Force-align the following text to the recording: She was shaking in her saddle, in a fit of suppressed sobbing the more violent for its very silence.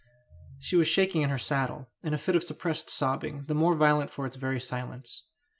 She 0.57 0.75
was 0.75 0.87
shaking 0.87 1.21
in 1.21 1.29
her 1.29 1.37
saddle, 1.37 1.91
in 2.01 2.11
a 2.15 2.17
fit 2.17 2.35
of 2.35 2.41
suppressed 2.41 2.89
sobbing 2.89 3.43
the 3.45 3.53
more 3.53 3.75
violent 3.75 4.09
for 4.09 4.25
its 4.25 4.35
very 4.35 4.59
silence. 4.59 5.25